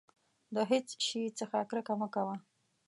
د 0.55 0.57
هېڅ 0.71 0.87
شي 1.07 1.23
څخه 1.39 1.57
کرکه 1.69 1.93
مه 1.99 2.07
کوه. 2.15 2.35